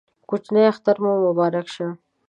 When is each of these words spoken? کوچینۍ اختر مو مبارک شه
کوچینۍ 0.29 0.63
اختر 0.71 0.95
مو 1.03 1.11
مبارک 1.25 1.67
شه 1.73 1.87